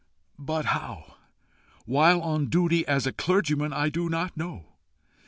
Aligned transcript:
But 0.39 0.65
how, 0.65 1.17
while 1.85 2.21
on 2.23 2.47
duty 2.47 2.87
as 2.87 3.05
a 3.05 3.13
clergyman, 3.13 3.71
I 3.71 3.89
DO 3.89 4.09
NOT 4.09 4.35
KNOW. 4.35 4.65